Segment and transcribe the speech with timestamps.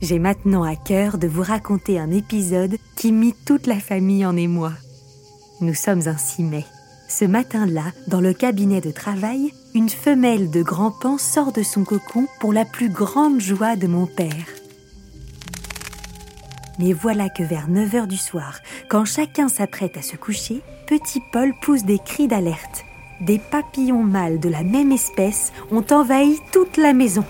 [0.00, 4.36] J'ai maintenant à cœur de vous raconter un épisode qui mit toute la famille en
[4.36, 4.72] émoi.
[5.60, 6.64] Nous sommes un 6 mai.
[7.08, 11.82] Ce matin-là, dans le cabinet de travail, une femelle de grand pan sort de son
[11.82, 14.46] cocon pour la plus grande joie de mon père.
[16.78, 21.20] Mais voilà que vers 9 heures du soir, quand chacun s'apprête à se coucher, petit
[21.32, 22.84] Paul pousse des cris d'alerte.
[23.20, 27.24] Des papillons mâles de la même espèce ont envahi toute la maison.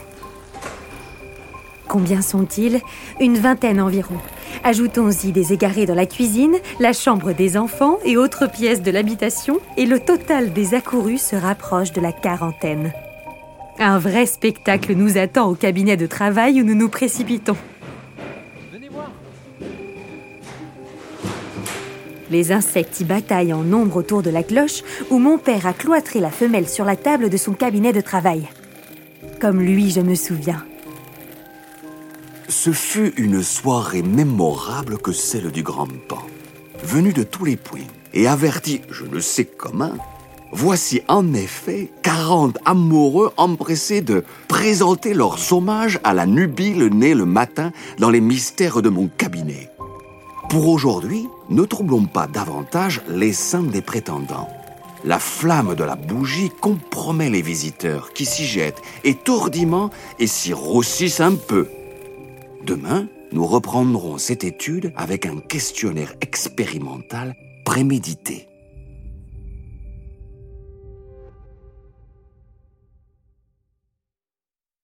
[1.89, 2.81] Combien sont-ils
[3.19, 4.17] Une vingtaine environ.
[4.63, 9.59] Ajoutons-y des égarés dans la cuisine, la chambre des enfants et autres pièces de l'habitation,
[9.79, 12.93] et le total des accourus se rapproche de la quarantaine.
[13.79, 17.57] Un vrai spectacle nous attend au cabinet de travail où nous nous précipitons.
[22.31, 26.21] Les insectes y bataillent en nombre autour de la cloche où mon père a cloîtré
[26.21, 28.47] la femelle sur la table de son cabinet de travail.
[29.41, 30.63] Comme lui, je me souviens.
[32.51, 36.23] Ce fut une soirée mémorable que celle du grand pan.
[36.83, 39.93] Venu de tous les points et averti, je ne sais comment,
[40.51, 47.27] voici en effet 40 amoureux empressés de présenter leur hommage à la nubile née le
[47.27, 49.69] matin dans les mystères de mon cabinet.
[50.49, 54.49] Pour aujourd'hui, ne troublons pas davantage les seins des prétendants.
[55.05, 61.21] La flamme de la bougie compromet les visiteurs qui s'y jettent étourdiment et s'y rossissent
[61.21, 61.69] un peu.
[62.65, 68.49] Demain, nous reprendrons cette étude avec un questionnaire expérimental prémédité.